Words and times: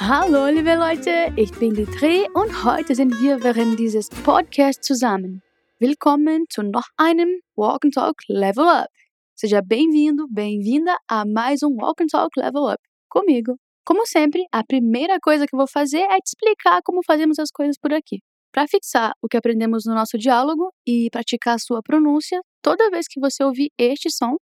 Hallo 0.00 0.46
liebe 0.48 0.76
Leute, 0.76 1.30
ich 1.36 1.52
bin 1.52 1.74
Dreh 1.74 2.26
und 2.32 2.64
heute 2.64 2.94
sind 2.94 3.20
wir 3.20 3.42
während 3.44 3.78
dieses 3.78 4.08
Podcasts 4.08 4.86
zusammen. 4.86 5.42
Willkommen 5.78 6.46
zu 6.48 6.62
noch 6.62 6.86
einem 6.96 7.42
Walk 7.54 7.84
and 7.84 7.92
Talk 7.92 8.14
Level 8.28 8.64
Up. 8.64 8.88
Seja 9.34 9.60
bem-vindo, 9.60 10.26
bem-vinda 10.30 10.96
a 11.06 11.26
mais 11.26 11.62
um 11.62 11.76
Walk 11.76 12.00
and 12.00 12.10
Talk 12.10 12.30
Level 12.36 12.72
Up 12.72 12.80
comigo. 13.10 13.56
Como 13.84 14.06
sempre, 14.06 14.46
a 14.50 14.64
primeira 14.64 15.18
coisa 15.20 15.46
que 15.46 15.54
eu 15.54 15.58
vou 15.58 15.68
fazer 15.68 16.00
é 16.00 16.16
te 16.16 16.30
explicar 16.30 16.80
como 16.82 17.02
fazemos 17.06 17.38
as 17.38 17.50
coisas 17.50 17.76
por 17.78 17.92
aqui. 17.92 18.20
Para 18.50 18.66
fixar 18.66 19.12
o 19.20 19.28
que 19.28 19.36
aprendemos 19.36 19.84
no 19.84 19.94
nosso 19.94 20.16
diálogo 20.16 20.72
e 20.86 21.10
praticar 21.10 21.56
a 21.56 21.58
sua 21.58 21.82
pronúncia, 21.82 22.40
toda 22.62 22.90
vez 22.90 23.06
que 23.06 23.20
você 23.20 23.44
ouvir 23.44 23.68
este 23.78 24.10
som, 24.10 24.38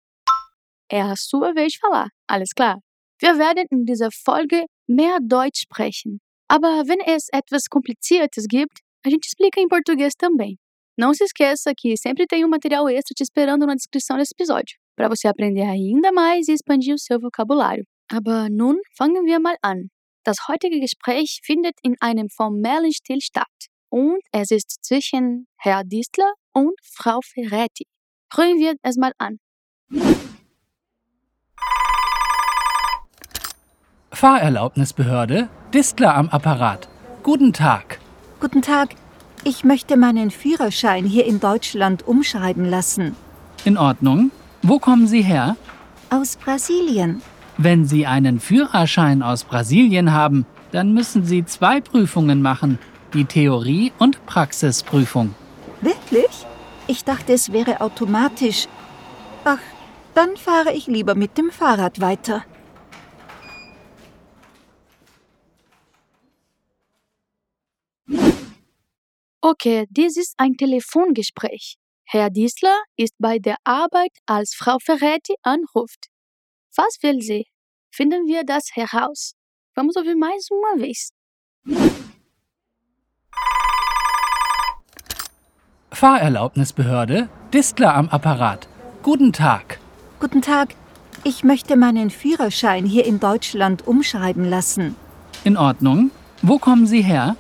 é 0.95 1.01
a 1.01 1.17
sua 1.17 1.53
vez 1.53 1.73
de 1.73 1.79
falar. 1.81 2.09
Alles 2.29 2.53
klar? 2.55 2.79
Wir 3.21 3.37
werden 3.37 3.67
in 3.71 3.85
dieser 3.85 4.11
Folge 4.13 4.65
mehr 4.87 5.19
Deutsch 5.21 5.63
sprechen. 5.63 6.21
Aber 6.49 6.87
wenn 6.87 7.01
es 7.01 7.29
etwas 7.33 7.69
Kompliziertes 7.69 8.47
gibt, 8.49 8.79
a 9.05 9.11
gente 9.11 9.27
explica 9.27 9.61
em 9.61 9.69
português 9.69 10.15
também. 10.17 10.57
Não 10.97 11.13
se 11.13 11.25
esqueça 11.25 11.73
que 11.77 11.97
sempre 11.97 12.27
tem 12.27 12.45
um 12.45 12.49
material 12.49 12.89
extra 12.89 13.15
te 13.15 13.25
esperando 13.25 13.67
na 13.67 13.75
descrição 13.75 14.17
desse 14.17 14.33
episódio, 14.39 14.77
para 14.95 15.09
você 15.09 15.27
aprender 15.27 15.63
ainda 15.63 16.13
mais 16.13 16.47
e 16.47 16.53
expandir 16.53 16.95
o 16.95 16.99
seu 16.99 17.19
vocabulário. 17.19 17.85
Aber 18.09 18.49
nun 18.49 18.77
fangen 18.97 19.25
wir 19.25 19.41
mal 19.41 19.57
an. 19.63 19.89
Das 20.25 20.37
heutige 20.49 20.79
Gespräch 20.79 21.41
findet 21.43 21.75
in 21.83 21.95
einem 22.01 22.29
formellen 22.29 22.93
Stil 22.93 23.21
statt 23.21 23.69
und 23.91 24.21
es 24.33 24.51
ist 24.51 24.79
zwischen 24.83 25.47
Herr 25.57 25.83
Distler 25.85 26.33
und 26.53 26.75
Frau 26.83 27.21
Ferretti. 27.23 27.87
Hören 28.33 28.59
wir 28.59 28.75
es 28.83 28.97
mal 28.97 29.13
an. 29.19 29.39
Fahrerlaubnisbehörde, 34.15 35.49
Distler 35.73 36.15
am 36.15 36.29
Apparat. 36.29 36.89
Guten 37.23 37.53
Tag. 37.53 37.99
Guten 38.41 38.63
Tag. 38.63 38.91
Ich 39.43 39.65
möchte 39.65 39.97
meinen 39.97 40.31
Führerschein 40.31 41.05
hier 41.05 41.27
in 41.27 41.41
Deutschland 41.41 42.07
umschreiben 42.07 42.65
lassen. 42.65 43.17
In 43.65 43.77
Ordnung. 43.77 44.31
Wo 44.63 44.79
kommen 44.79 45.07
Sie 45.07 45.23
her? 45.23 45.57
Aus 46.11 46.37
Brasilien. 46.37 47.21
Wenn 47.59 47.87
Sie 47.87 48.07
einen 48.07 48.41
Führerschein 48.41 49.23
aus 49.23 49.45
Brasilien 49.45 50.13
haben, 50.13 50.47
dann 50.73 50.95
müssen 50.95 51.25
Sie 51.25 51.45
zwei 51.45 51.81
Prüfungen 51.81 52.41
machen, 52.41 52.79
die 53.13 53.25
Theorie- 53.25 53.93
und 53.99 54.25
Praxisprüfung. 54.27 55.35
Wirklich? 55.81 56.47
Ich 56.87 57.05
dachte, 57.05 57.33
es 57.33 57.53
wäre 57.53 57.81
automatisch. 57.81 58.69
Ach, 59.45 59.59
dann 60.15 60.37
fahre 60.37 60.73
ich 60.73 60.87
lieber 60.87 61.15
mit 61.15 61.37
dem 61.37 61.51
Fahrrad 61.51 62.01
weiter. 62.01 62.45
Okay, 69.47 69.85
dies 69.91 70.17
ist 70.17 70.33
ein 70.39 70.57
Telefongespräch. 70.57 71.77
Herr 72.07 72.31
Diesler 72.31 72.79
ist 72.97 73.13
bei 73.19 73.39
der 73.39 73.57
Arbeit, 73.65 74.13
als 74.25 74.55
Frau 74.55 74.79
Ferretti 74.83 75.35
anruft. 75.43 76.07
Was 76.75 76.97
will 77.03 77.21
sie? 77.21 77.45
Finden 77.95 78.27
wir 78.27 78.45
das 78.45 78.71
heraus. 78.73 79.35
Vamos 79.77 79.97
ouvir 79.99 80.17
mais 80.17 80.49
uma 80.51 80.81
vez. 80.81 81.11
Fahrerlaubnisbehörde, 85.93 87.29
Distler 87.53 87.95
am 87.97 88.09
Apparat. 88.09 88.67
Guten 89.03 89.35
Tag. 89.35 89.79
Guten 90.21 90.41
Tag. 90.41 90.75
Ich 91.23 91.45
möchte 91.45 91.77
meinen 91.77 92.09
Führerschein 92.09 92.87
hier 92.87 93.05
in 93.05 93.21
Deutschland 93.21 93.87
umschreiben 93.87 94.49
lassen. 94.49 94.97
In 95.45 95.59
Ordnung. 95.59 96.13
Wo 96.41 96.59
kommen 96.59 96.87
Sie 96.87 97.03
her? 97.03 97.37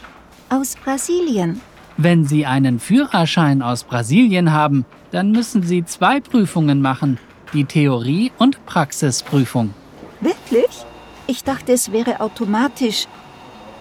Aus 0.50 0.76
Brasilien. 0.76 1.62
Wenn 1.96 2.24
Sie 2.24 2.44
einen 2.44 2.80
Führerschein 2.80 3.62
aus 3.62 3.84
Brasilien 3.84 4.52
haben, 4.52 4.84
dann 5.12 5.30
müssen 5.30 5.62
Sie 5.62 5.84
zwei 5.84 6.20
Prüfungen 6.20 6.82
machen, 6.82 7.18
die 7.52 7.64
Theorie- 7.64 8.32
und 8.38 8.64
Praxisprüfung. 8.66 9.72
Wirklich? 10.20 10.84
Ich 11.28 11.44
dachte, 11.44 11.72
es 11.72 11.92
wäre 11.92 12.20
automatisch. 12.20 13.06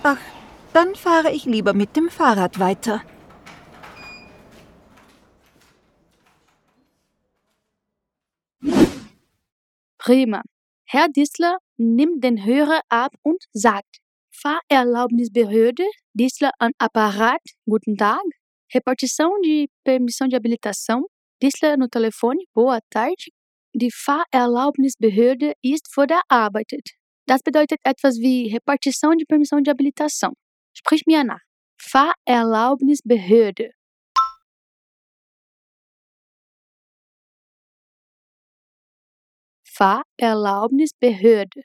Ach, 0.04 0.18
dann 0.74 0.94
fahre 0.94 1.32
ich 1.32 1.46
lieber 1.46 1.74
mit 1.74 1.96
dem 1.96 2.10
Fahrrad 2.10 2.60
weiter. 2.60 3.02
Prima. 9.98 10.42
Herr 10.86 11.08
Distler 11.10 11.58
nimmt 11.78 12.24
den 12.24 12.46
Hörer 12.46 12.82
ab 12.90 13.14
und 13.24 13.44
sagt, 13.54 14.03
Fahrerlaubnisbehörde, 14.42 15.84
Distler 16.14 16.52
an 16.60 16.72
Apparat, 16.80 17.42
guten 17.68 17.96
Tag. 17.96 18.24
Repartição 18.74 19.40
de 19.42 19.70
permissão 19.84 20.28
de 20.28 20.36
habilitação, 20.36 21.06
Distler 21.42 21.78
no 21.78 21.88
telefone, 21.88 22.46
boa 22.56 22.80
tarde. 22.90 23.32
Die 23.76 23.92
Fahrerlaubnisbehörde 23.92 25.54
ist 25.64 25.88
vor 25.94 26.08
der 26.08 26.22
Arbeit. 26.30 26.68
Das 27.28 27.42
bedeutet 27.42 27.80
etwas 27.86 28.18
wie 28.18 28.50
Repartição 28.50 29.16
de 29.16 29.26
permissão 29.26 29.62
de 29.62 29.70
habilitação. 29.70 30.34
Sprich 30.74 31.04
mir 31.08 31.24
nach. 31.24 31.42
Fahrerlaubnisbehörde. 31.80 33.72
Fahrerlaubnisbehörde. 39.78 41.64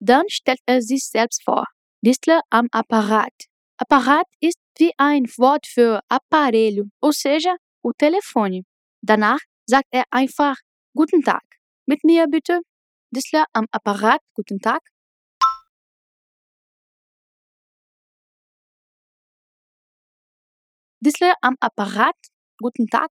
Dann 0.00 0.24
stellt 0.28 0.60
er 0.66 0.80
sich 0.82 1.04
selbst 1.04 1.42
vor. 1.44 1.64
Distler 2.04 2.40
am 2.50 2.68
Apparat. 2.70 3.34
Apparat 3.78 4.26
ist 4.40 4.58
wie 4.78 4.92
ein 4.98 5.24
Wort 5.36 5.66
für 5.66 6.00
Aparelho, 6.08 6.84
ou 7.00 7.12
seja, 7.12 7.56
o 7.82 7.92
telefone. 7.92 8.62
Danach 9.02 9.40
sagt 9.66 9.88
er 9.90 10.04
einfach 10.10 10.56
Guten 10.94 11.22
Tag. 11.22 11.44
Mit 11.86 12.02
mir 12.04 12.26
bitte. 12.28 12.60
Distler 13.10 13.46
am 13.52 13.66
Apparat. 13.70 14.20
Guten 14.34 14.58
Tag. 14.60 14.80
Distler 21.00 21.34
am 21.40 21.56
Apparat. 21.60 22.16
Guten 22.58 22.86
Tag. 22.88 23.10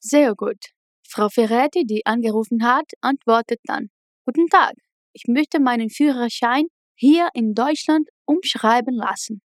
Sehr 0.00 0.34
gut. 0.34 0.77
Frau 1.10 1.28
Ferretti, 1.30 1.84
die 1.86 2.04
angerufen 2.04 2.62
hat, 2.62 2.92
antwortet 3.00 3.60
dann. 3.64 3.88
Guten 4.26 4.46
Tag. 4.48 4.74
Ich 5.14 5.24
möchte 5.26 5.58
meinen 5.58 5.88
Führerschein 5.88 6.66
hier 6.94 7.30
in 7.32 7.54
Deutschland 7.54 8.08
umschreiben 8.26 8.94
lassen. 8.94 9.40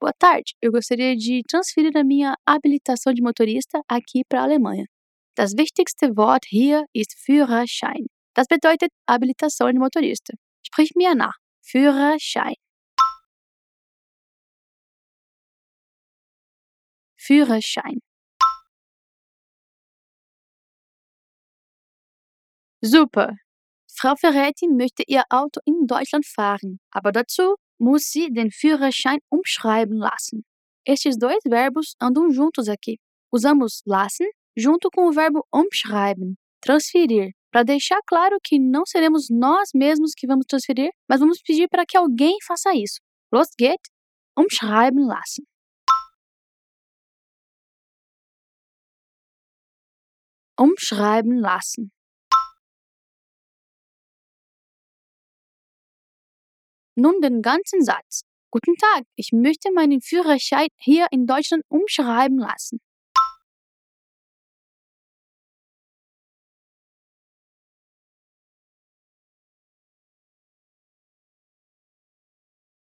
Boa 0.00 0.12
tarde, 0.18 0.50
eu 0.60 0.72
gostaria 0.72 1.14
de 1.16 1.42
transferir 1.48 1.96
a 1.96 2.02
minha 2.02 2.34
habilitação 2.44 3.14
de 3.14 3.22
motorista 3.22 3.80
aqui 3.88 4.24
para 4.28 4.40
a 4.40 4.44
Alemanha. 4.44 4.86
Das 5.36 5.52
wichtigste 5.56 6.16
Wort 6.16 6.44
hier 6.48 6.84
ist 6.92 7.14
Führerschein. 7.24 8.06
Das 8.34 8.48
bedeutet 8.48 8.90
Habilitação 9.08 9.70
de 9.72 9.78
motorista. 9.78 10.34
Sprich 10.66 10.90
mir 10.96 11.14
nach. 11.14 11.36
Führerschein. 11.62 12.56
Führerschein. 17.16 18.00
Super. 22.84 23.38
Frau 23.98 24.14
Ferretti 24.14 24.68
möchte 24.68 25.04
ihr 25.06 25.22
Auto 25.30 25.58
in 25.64 25.86
Deutschland 25.86 26.26
fahren, 26.26 26.80
aber 26.90 27.12
dazu 27.12 27.56
muss 27.78 28.10
sie 28.10 28.28
den 28.30 28.50
Führerschein 28.50 29.20
umschreiben 29.30 29.96
lassen. 29.96 30.44
Estes 30.86 31.16
dois 31.16 31.38
verbos 31.46 31.94
andam 31.98 32.30
juntos 32.30 32.68
aqui. 32.68 32.98
Usamos 33.32 33.80
lassen 33.86 34.26
junto 34.54 34.90
com 34.90 35.08
o 35.08 35.12
verbo 35.12 35.46
umschreiben, 35.50 36.36
transferir, 36.60 37.32
para 37.50 37.64
deixar 37.64 38.00
claro 38.06 38.36
que 38.42 38.58
não 38.58 38.84
seremos 38.84 39.28
nós 39.30 39.70
mesmos 39.74 40.12
que 40.14 40.26
vamos 40.26 40.44
transferir, 40.46 40.90
mas 41.08 41.20
vamos 41.20 41.40
pedir 41.40 41.68
para 41.68 41.86
que 41.86 41.96
alguém 41.96 42.36
faça 42.46 42.74
isso. 42.74 43.00
Los 43.32 43.48
geht, 43.58 43.80
umschreiben 44.36 45.06
lassen. 45.06 45.46
Umschreiben 50.58 51.40
lassen. 51.40 51.90
Nun 56.96 57.20
den 57.20 57.42
ganzen 57.42 57.82
Satz. 57.84 58.22
Guten 58.50 58.76
Tag, 58.76 59.04
ich 59.16 59.32
möchte 59.32 59.72
meinen 59.72 60.00
Führerschein 60.00 60.68
hier 60.76 61.08
in 61.10 61.26
Deutschland 61.26 61.64
umschreiben 61.68 62.38
lassen. 62.38 62.78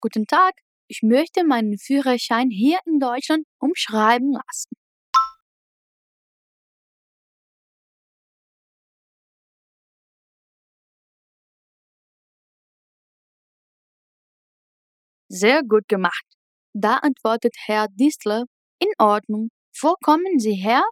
Guten 0.02 0.26
Tag, 0.26 0.54
ich 0.88 1.02
möchte 1.02 1.44
meinen 1.44 1.78
Führerschein 1.78 2.50
hier 2.50 2.80
in 2.84 2.98
Deutschland 2.98 3.46
umschreiben 3.58 4.32
lassen. 4.32 4.81
Sehr 15.34 15.62
gut 15.62 15.88
gemacht. 15.88 16.26
Da 16.74 16.96
antwortet 16.98 17.54
Herr 17.64 17.86
Distler, 17.88 18.44
in 18.78 18.92
Ordnung. 18.98 19.48
Wo 19.80 19.94
kommen 20.04 20.38
Sie 20.38 20.52
her? 20.54 20.84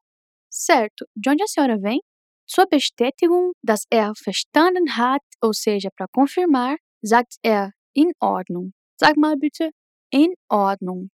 Certo, 0.50 1.04
de 1.14 1.30
onde 1.30 1.44
a 1.44 1.46
senhora 1.46 1.76
vem? 1.82 2.00
Zur 2.46 2.66
Bestätigung, 2.66 3.52
dass 3.62 3.84
er 3.90 4.14
verstanden 4.14 4.96
hat, 4.96 5.20
ou 5.42 5.52
seja, 5.52 5.90
para 5.94 6.08
confirmar, 6.08 6.76
sagt 7.02 7.34
er 7.42 7.72
in 7.94 8.12
Ordnung. 8.18 8.72
Sag 8.96 9.18
mal 9.18 9.36
bitte 9.36 9.72
in 10.10 10.32
Ordnung. 10.48 11.10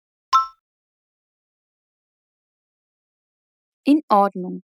In 3.86 4.02
Ordnung. 4.10 4.64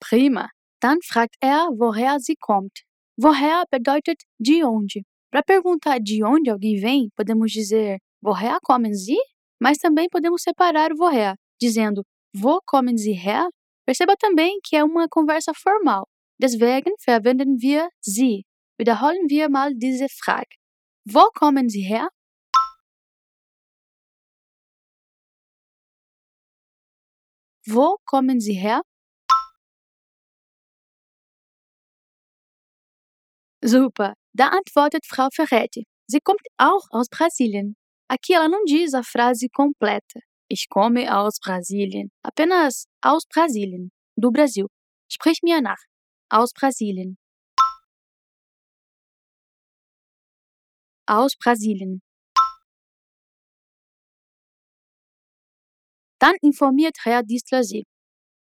Prima. 0.00 0.50
Dann 0.80 0.98
fragt 1.02 1.36
er, 1.40 1.68
woher 1.78 2.18
sie 2.18 2.34
kommt. 2.34 2.82
Woher 3.18 3.64
bedeutet 3.70 4.18
de 4.40 4.64
onde. 4.64 5.02
Para 5.30 5.42
perguntar 5.42 5.98
de 5.98 6.24
onde 6.24 6.50
alguém 6.50 6.76
vem, 6.80 7.08
podemos 7.16 7.50
dizer 7.52 7.98
woher 8.22 8.58
kommen 8.62 8.94
Sie? 8.94 9.18
Mas 9.60 9.78
também 9.78 10.08
podemos 10.08 10.42
separar 10.42 10.92
o 10.92 10.96
woher, 10.98 11.34
dizendo 11.60 12.02
wo 12.34 12.60
kommen 12.66 12.96
Sie 12.96 13.12
her? 13.12 13.48
Perceba 13.86 14.16
também 14.16 14.60
que 14.62 14.76
é 14.76 14.84
uma 14.84 15.08
conversa 15.08 15.52
formal. 15.54 16.06
Deswegen 16.40 16.94
verwenden 16.98 17.58
wir 17.60 17.88
Sie. 18.00 18.44
Wiederholen 18.78 19.28
wir 19.28 19.48
mal 19.48 19.74
diese 19.74 20.08
Frage. 20.08 20.56
Wo 21.04 21.30
kommen 21.34 21.68
Sie 21.68 21.82
her? 21.82 22.08
Wo 27.66 27.96
kommen 28.04 28.40
Sie 28.40 28.54
her? 28.54 28.82
Super, 33.64 34.14
da 34.34 34.48
antwortet 34.48 35.06
Frau 35.06 35.28
Ferretti. 35.32 35.84
Sie 36.08 36.18
kommt 36.20 36.40
auch 36.58 36.84
aus 36.90 37.08
Brasilien. 37.08 37.76
Aqui 38.08 38.34
ela 38.34 38.48
não 38.48 38.64
diz 38.64 38.92
a 38.92 39.02
frase 39.02 39.48
completa. 39.48 40.20
Ich 40.48 40.68
komme 40.68 41.06
aus 41.16 41.38
Brasilien. 41.38 42.10
Apenas 42.22 42.86
aus 43.00 43.24
Brasilien, 43.26 43.90
do 44.16 44.30
Brasil. 44.30 44.66
Sprich 45.08 45.38
mir 45.42 45.62
nach. 45.62 45.78
Aus 46.28 46.52
Brasilien. 46.52 47.16
Aus 51.06 51.36
Brasilien. 51.38 52.02
Dann 56.18 56.34
informiert 56.42 56.96
Herr 57.04 57.22
Distler 57.22 57.62
Sie. 57.62 57.84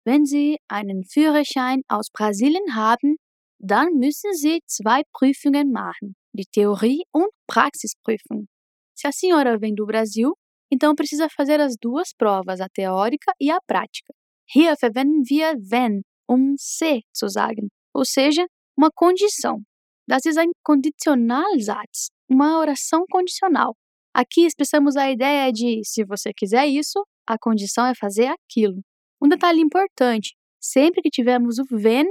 Wenn 0.05 0.27
Sie 0.27 0.59
einen 0.69 1.05
Führerschein 1.05 1.83
aus 1.89 2.11
Brasilien 2.13 2.75
haben, 2.75 3.17
dann 3.59 3.95
müssen 3.95 4.33
Sie 4.35 4.61
zwei 4.67 5.03
Prüfungen 5.13 5.73
machen, 5.73 6.17
die 6.33 6.47
Theorie- 6.47 7.05
und 7.13 7.29
Praxisprüfung. 7.47 8.49
Se 8.95 9.09
a 9.09 9.13
senhora 9.13 9.59
vem 9.59 9.75
do 9.75 9.87
Brasil, 9.87 10.33
então 10.71 10.95
precisa 10.95 11.29
fazer 11.29 11.61
as 11.61 11.77
duas 11.81 12.13
provas, 12.17 12.61
a 12.61 12.69
teórica 12.69 13.33
e 13.41 13.51
a 13.51 13.59
prática. 13.67 14.13
Hier 14.49 14.77
verwenden 14.77 15.23
wir 15.29 15.55
wenn, 15.71 16.03
um 16.29 16.55
se 16.57 17.03
zu 17.13 17.29
sagen, 17.29 17.69
ou 17.95 18.05
seja, 18.05 18.47
uma 18.77 18.91
condição. 18.95 19.63
Das 20.09 20.25
ist 20.25 20.39
ein 20.39 20.53
Konditionalsatz, 20.63 22.11
uma 22.29 22.59
oração 22.59 23.05
condicional. 23.11 23.75
Aqui 24.15 24.47
expressamos 24.47 24.97
a 24.97 25.11
ideia 25.11 25.53
de 25.53 25.83
se 25.85 26.05
você 26.05 26.33
quiser 26.33 26.67
isso, 26.67 27.05
a 27.27 27.37
condição 27.39 27.87
é 27.87 27.95
fazer 27.95 28.29
aquilo. 28.29 28.81
Um 29.21 29.29
detalhe 29.29 29.61
importante: 29.61 30.37
sempre 30.61 31.03
que 31.03 31.11
tivermos 31.11 31.59
o 31.59 31.65
wenn, 31.71 32.07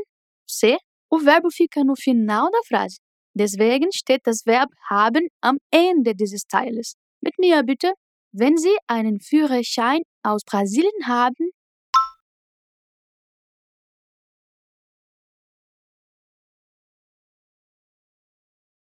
se, 0.48 0.78
o 1.16 1.20
verbo 1.20 1.50
fica 1.50 1.84
no 1.84 1.96
final 1.96 2.50
da 2.52 2.60
frase. 2.68 2.98
Deswegen 3.34 3.92
steht 3.92 4.22
das 4.26 4.46
Verb 4.46 4.70
haben 4.90 5.28
am 5.42 5.58
Ende 5.72 6.14
dieses 6.16 6.44
Teiles. 6.48 6.96
Mit 7.22 7.38
mir 7.40 7.64
bitte. 7.64 7.94
Wenn 8.32 8.58
Sie 8.58 8.76
einen 8.88 9.20
Führerschein 9.22 10.02
aus 10.24 10.44
Brasilien 10.44 11.08
haben, 11.08 11.50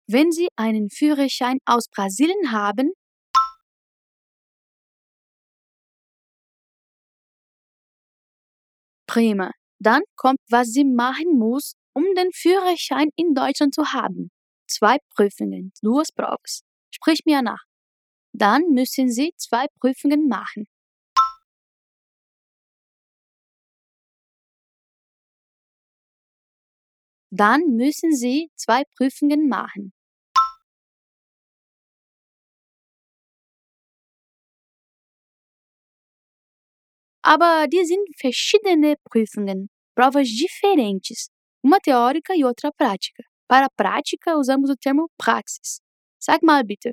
wenn 0.06 0.30
Sie 0.32 0.48
einen 0.56 0.88
Führerschein 0.90 1.58
aus 1.66 1.88
Brasilien 1.94 2.52
haben, 2.52 2.92
prima. 9.06 9.50
Dann 9.78 10.02
kommt, 10.16 10.38
was 10.48 10.68
sie 10.68 10.84
machen 10.84 11.38
muss, 11.38 11.74
um 11.94 12.04
den 12.16 12.30
Führerschein 12.32 13.10
in 13.16 13.34
Deutschland 13.34 13.74
zu 13.74 13.92
haben. 13.92 14.30
Zwei 14.68 14.98
Prüfungen, 15.14 15.72
provas. 15.82 16.62
Sprich 16.90 17.22
mir 17.26 17.42
nach. 17.42 17.62
Dann 18.32 18.62
müssen 18.70 19.10
Sie 19.10 19.32
zwei 19.36 19.66
Prüfungen 19.80 20.28
machen. 20.28 20.66
Dann 27.30 27.62
müssen 27.76 28.14
Sie 28.14 28.50
zwei 28.56 28.84
Prüfungen 28.96 29.48
machen. 29.48 29.92
Aber 37.24 37.66
die 37.68 37.84
sind 37.84 38.06
verschiedene 38.18 38.96
Prüfungen, 39.04 39.70
provas 39.94 40.28
diferentes, 40.28 41.30
uma 41.62 41.78
teórica 41.78 42.34
e 42.36 42.44
outra 42.44 42.72
prática. 42.72 43.22
Para 43.48 43.68
prática, 43.70 44.36
usamos 44.36 44.70
o 44.70 44.76
termo 44.76 45.08
Praxis. 45.16 45.80
Sag 46.18 46.42
mal 46.42 46.64
bitte, 46.64 46.92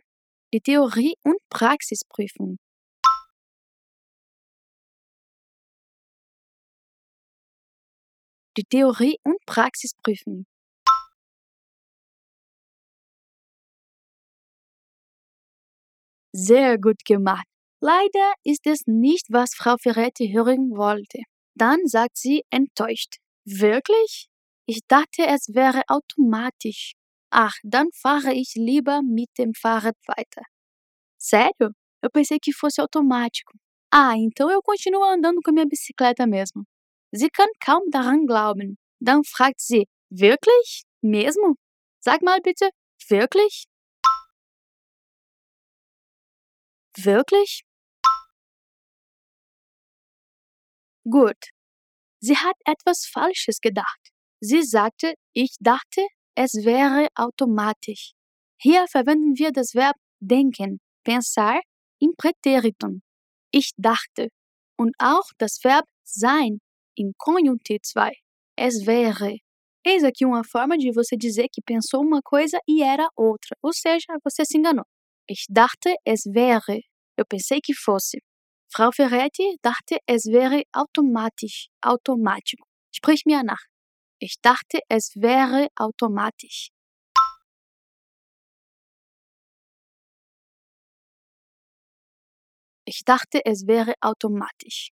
die 0.53 0.61
Theorie- 0.61 1.15
und 1.25 1.39
Praxisprüfung. 1.49 2.57
Die 8.57 8.63
Theorie- 8.63 9.19
und 9.23 9.37
Praxisprüfung. 9.45 10.45
Sehr 16.33 16.77
gut 16.77 17.03
gemacht. 17.05 17.45
Leider 17.81 18.33
ist 18.43 18.67
es 18.67 18.81
nicht, 18.85 19.27
was 19.31 19.55
Frau 19.55 19.77
Ferretti 19.81 20.31
hören 20.31 20.71
wollte. 20.75 21.19
Dann 21.55 21.87
sagt 21.87 22.17
sie 22.17 22.43
enttäuscht. 22.51 23.17
Wirklich? 23.45 24.28
Ich 24.71 24.81
dachte, 24.87 25.25
es 25.25 25.47
wäre 25.55 25.81
automatisch. 25.87 26.93
Ach, 27.31 27.55
dann 27.63 27.87
fahre 27.91 28.33
ich 28.33 28.53
lieber 28.53 29.01
mit 29.01 29.29
dem 29.39 29.55
Fahrrad 29.55 29.95
weiter. 30.05 30.43
Sério? 31.17 31.71
Eu 32.03 32.11
pensei 32.11 32.37
que 32.39 32.53
fosse 32.53 32.79
automático. 32.79 33.57
Ah, 33.91 34.13
então 34.15 34.47
eu 34.51 34.61
continuo 34.61 35.03
andando 35.03 35.41
com 35.43 35.51
minha 35.51 35.65
bicicleta 35.65 36.27
mesmo. 36.27 36.65
Sie 37.11 37.29
kann 37.31 37.49
kaum 37.59 37.89
daran 37.89 38.27
glauben. 38.27 38.77
Dann 39.01 39.23
fragt 39.23 39.59
sie, 39.59 39.87
wirklich? 40.11 40.83
Mesmo? 41.01 41.55
Sag 41.99 42.21
mal 42.21 42.39
bitte, 42.39 42.69
wirklich? 43.09 43.65
Wirklich? 46.95 47.63
Gut. 51.05 51.41
Sie 52.19 52.37
hat 52.37 52.55
etwas 52.65 53.07
Falsches 53.11 53.59
gedacht. 53.61 54.11
Sie 54.41 54.63
sagte, 54.63 55.13
ich 55.33 55.55
dachte, 55.59 56.07
es 56.35 56.53
wäre 56.63 57.07
automatisch. 57.15 58.13
Hier 58.61 58.85
verwenden 58.87 59.37
wir 59.37 59.51
das 59.51 59.73
Verb 59.73 59.95
denken, 60.19 60.79
pensar, 61.03 61.61
im 61.99 62.13
Präteritum. 62.17 63.01
Ich 63.51 63.71
dachte. 63.77 64.29
Und 64.77 64.93
auch 64.97 65.25
das 65.37 65.59
Verb 65.63 65.85
sein, 66.03 66.59
em 66.95 67.13
Konjunktiv 67.17 67.81
2. 67.83 68.13
Es 68.55 68.85
wäre. 68.85 69.37
Eis 69.85 70.03
aqui 70.03 70.25
uma 70.25 70.43
forma 70.43 70.77
de 70.77 70.91
você 70.93 71.17
dizer 71.17 71.47
que 71.51 71.61
pensou 71.61 72.01
uma 72.01 72.21
coisa 72.21 72.59
e 72.67 72.83
era 72.83 73.07
outra, 73.15 73.55
ou 73.61 73.73
seja, 73.73 74.17
você 74.23 74.43
se 74.45 74.57
enganou. 74.57 74.85
Ich 75.27 75.45
dachte, 75.49 75.95
es 76.05 76.25
wäre. 76.25 76.81
Eu 77.17 77.25
pensei 77.25 77.59
que 77.61 77.73
fosse. 77.73 78.17
Frau 78.71 78.91
Ferretti 78.91 79.57
dachte, 79.61 79.97
es 80.05 80.25
wäre 80.25 80.63
automatisch, 80.73 81.69
automático. 81.81 82.65
Sprich 82.91 83.23
mir 83.25 83.43
nach. 83.43 83.68
Ich 84.21 84.41
dachte, 84.41 84.79
es 84.89 85.13
wäre 85.15 85.69
automatisch. 85.77 86.71
Ich 92.85 93.03
dachte, 93.05 93.39
es 93.45 93.65
wäre 93.65 93.93
automatisch. 94.01 94.89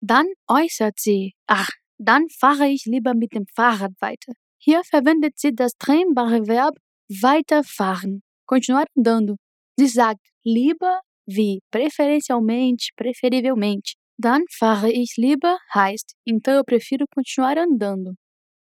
Dann 0.00 0.26
äußert 0.48 0.98
sie, 0.98 1.34
ach, 1.46 1.68
dann 1.98 2.28
fahre 2.30 2.68
ich 2.68 2.86
lieber 2.86 3.14
mit 3.14 3.34
dem 3.34 3.46
Fahrrad 3.54 3.92
weiter. 4.00 4.32
Hier 4.58 4.82
verwendet 4.84 5.38
sie 5.38 5.54
das 5.54 5.72
trennbare 5.76 6.46
Verb 6.46 6.76
weiterfahren, 7.08 8.22
continuar 8.46 8.86
andando. 8.96 9.36
Sie 9.76 9.88
sagt 9.88 10.20
lieber 10.44 11.00
wie 11.34 11.60
preferencialmente, 11.70 12.88
preferivelmente. 12.96 13.94
Dann 14.18 14.44
fahre 14.50 14.90
ich 14.90 15.16
lieber 15.16 15.58
heißt, 15.74 16.14
então 16.26 16.58
eu 16.58 16.64
prefiro 16.64 17.06
continuar 17.14 17.58
andando. 17.58 18.14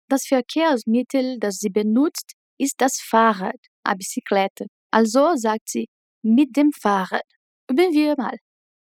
Das 0.08 0.26
Verkehrsmittel, 0.26 1.38
das 1.38 1.58
sie 1.58 1.70
benutzt, 1.70 2.32
ist 2.58 2.80
das 2.80 3.00
Fahrrad, 3.00 3.58
a 3.84 3.94
bicicleta. 3.94 4.66
Also 4.92 5.36
sagt 5.36 5.68
sie 5.68 5.86
mit 6.22 6.56
dem 6.56 6.72
Fahrrad. 6.72 7.24
Üben 7.70 7.92
wir 7.92 8.14
mal. 8.16 8.36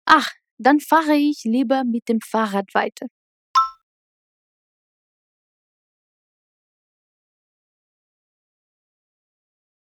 Ach, 0.06 0.30
dann 0.58 0.80
fahre 0.80 1.16
ich 1.16 1.44
lieber 1.46 1.84
mit 1.86 2.08
dem 2.10 2.20
Fahrrad 2.22 2.68
weiter. 2.74 3.08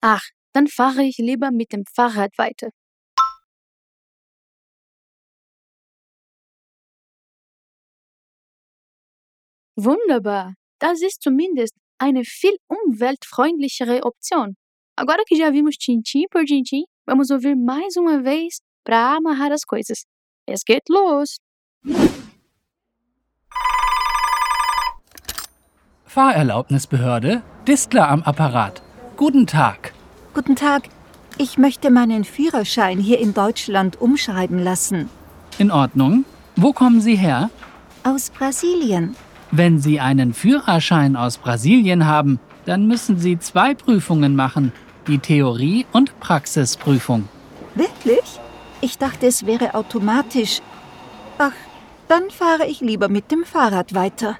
Ach, 0.01 0.23
dann 0.53 0.67
fahre 0.67 1.03
ich 1.03 1.17
lieber 1.17 1.51
mit 1.51 1.71
dem 1.73 1.83
Fahrrad 1.95 2.37
weiter. 2.37 2.69
Wunderbar! 9.79 10.55
Das 10.79 11.03
ist 11.03 11.21
zumindest 11.21 11.75
eine 11.99 12.23
viel 12.23 12.57
umweltfreundlichere 12.67 14.03
Option. 14.03 14.55
Agora 14.95 15.23
que 15.27 15.37
já 15.37 15.51
vimos 15.51 15.77
tintim 15.77 16.25
por 16.31 16.43
tintim, 16.45 16.85
vamos 17.05 17.29
ouvir 17.29 17.55
mais 17.55 17.95
uma 17.95 18.19
vez 18.23 18.59
para 18.83 19.15
amarrar 19.15 19.51
as 19.51 19.63
coisas. 19.63 20.05
Es 20.47 20.63
geht 20.65 20.89
los! 20.89 21.37
Fahrerlaubnisbehörde, 26.05 27.43
Distler 27.67 28.09
am 28.09 28.23
Apparat. 28.23 28.81
Guten 29.15 29.45
Tag. 29.45 29.93
Guten 30.33 30.55
Tag. 30.55 30.89
Ich 31.37 31.59
möchte 31.59 31.91
meinen 31.91 32.23
Führerschein 32.23 32.97
hier 32.97 33.19
in 33.19 33.35
Deutschland 33.35 34.01
umschreiben 34.01 34.57
lassen. 34.57 35.07
In 35.59 35.69
Ordnung. 35.69 36.25
Wo 36.55 36.73
kommen 36.73 36.99
Sie 36.99 37.15
her? 37.15 37.51
Aus 38.03 38.31
Brasilien. 38.31 39.15
Wenn 39.51 39.79
Sie 39.79 39.99
einen 39.99 40.33
Führerschein 40.33 41.15
aus 41.15 41.37
Brasilien 41.37 42.05
haben, 42.05 42.39
dann 42.65 42.87
müssen 42.87 43.17
Sie 43.17 43.39
zwei 43.39 43.73
Prüfungen 43.73 44.35
machen, 44.35 44.73
die 45.07 45.19
Theorie- 45.19 45.85
und 45.93 46.19
Praxisprüfung. 46.19 47.29
Wirklich? 47.75 48.39
Ich 48.81 48.97
dachte, 48.97 49.27
es 49.27 49.45
wäre 49.45 49.73
automatisch. 49.73 50.61
Ach, 51.37 51.53
dann 52.07 52.29
fahre 52.29 52.67
ich 52.67 52.81
lieber 52.81 53.07
mit 53.07 53.31
dem 53.31 53.45
Fahrrad 53.45 53.93
weiter. 53.93 54.37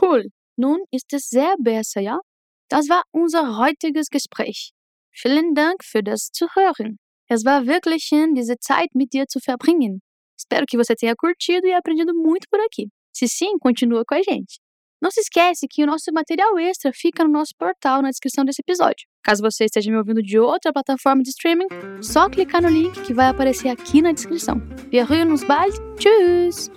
Cool. 0.00 0.30
Nun 0.56 0.78
ist 0.90 1.12
es 1.12 1.28
sehr 1.28 1.54
besser, 1.58 2.00
ja? 2.00 2.20
Das 2.68 2.88
war 2.88 3.02
unser 3.12 3.56
heutiges 3.56 4.08
Gespräch. 4.08 4.72
Vielen 5.10 5.54
Dank 5.54 5.82
für 5.82 6.02
das 6.02 6.30
Zuhören. 6.32 6.98
Es 7.32 7.44
war 7.44 7.64
wirklich 7.64 8.02
schön, 8.02 8.34
diese 8.34 8.58
Zeit 8.58 8.92
mit 8.92 9.12
dir 9.12 9.24
zu 9.28 9.38
verbringen. 9.38 10.00
Espero 10.36 10.66
que 10.66 10.76
você 10.76 10.96
tenha 10.96 11.14
curtido 11.14 11.64
e 11.64 11.72
aprendido 11.72 12.12
muito 12.12 12.48
por 12.50 12.58
aqui. 12.60 12.88
Se 13.12 13.28
sim, 13.28 13.56
continua 13.60 14.04
com 14.04 14.16
a 14.16 14.22
gente. 14.22 14.58
Não 15.00 15.12
se 15.12 15.20
esquece 15.20 15.68
que 15.70 15.84
o 15.84 15.86
nosso 15.86 16.12
material 16.12 16.58
extra 16.58 16.90
fica 16.92 17.22
no 17.22 17.30
nosso 17.30 17.52
portal 17.56 18.02
na 18.02 18.10
descrição 18.10 18.44
desse 18.44 18.62
episódio. 18.62 19.06
Caso 19.22 19.42
você 19.42 19.66
esteja 19.66 19.92
me 19.92 19.96
ouvindo 19.96 20.20
de 20.20 20.40
outra 20.40 20.72
plataforma 20.72 21.22
de 21.22 21.30
streaming, 21.30 21.68
só 22.02 22.28
clicar 22.28 22.62
no 22.62 22.68
link 22.68 23.00
que 23.02 23.14
vai 23.14 23.28
aparecer 23.28 23.68
aqui 23.68 24.02
na 24.02 24.10
descrição. 24.10 24.56
Wir 24.90 25.08
hören 25.08 25.32
uns 25.32 25.44
bald. 25.44 25.72
Tschüss! 26.00 26.68